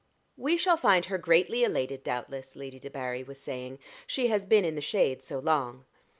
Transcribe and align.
"We 0.35 0.57
shall 0.57 0.77
find 0.77 1.05
her 1.05 1.19
greatly 1.19 1.63
elated, 1.63 2.03
doubtless," 2.03 2.55
Lady 2.55 2.79
Debarry 2.79 3.23
was 3.23 3.39
saying. 3.39 3.77
"She 4.07 4.29
has 4.29 4.47
been 4.47 4.65
in 4.65 4.73
the 4.73 4.81
shade 4.81 5.21
so 5.21 5.37
long." 5.37 5.85